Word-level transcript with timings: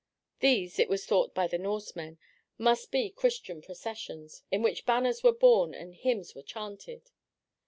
These, 0.39 0.79
it 0.79 0.89
was 0.89 1.05
thought 1.05 1.35
by 1.35 1.45
the 1.45 1.59
Norsemen, 1.59 2.17
must 2.57 2.89
be 2.89 3.11
Christian 3.11 3.61
processions, 3.61 4.41
in 4.49 4.63
which 4.63 4.87
banners 4.87 5.21
were 5.21 5.31
borne 5.31 5.75
and 5.75 5.93
hymns 5.93 6.33
were 6.33 6.41
chanted. 6.41 7.11